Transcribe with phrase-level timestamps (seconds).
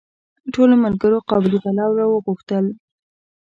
[0.53, 2.65] ټولو ملګرو قابلي پلو راوغوښتل.